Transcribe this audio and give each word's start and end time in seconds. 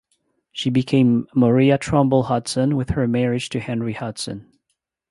She 0.51 0.71
became 0.71 1.27
Maria 1.35 1.77
Trumbull 1.77 2.23
Hudson 2.23 2.75
with 2.75 2.89
her 2.89 3.07
marriage 3.07 3.49
to 3.49 3.59
Henry 3.59 3.93
Hudson. 3.93 4.47